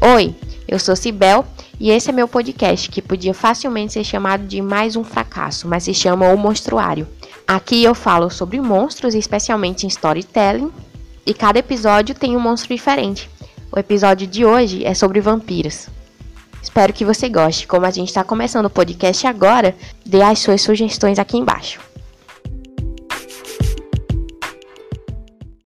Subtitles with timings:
[0.00, 0.34] Oi,
[0.66, 1.44] eu sou Cibel
[1.78, 5.84] e esse é meu podcast que podia facilmente ser chamado de mais um fracasso, mas
[5.84, 7.06] se chama O Monstruário.
[7.46, 10.72] Aqui eu falo sobre monstros, especialmente em storytelling,
[11.24, 13.30] e cada episódio tem um monstro diferente.
[13.70, 15.88] O episódio de hoje é sobre vampiros.
[16.62, 17.66] Espero que você goste.
[17.66, 19.74] Como a gente está começando o podcast agora,
[20.04, 21.80] dê as suas sugestões aqui embaixo.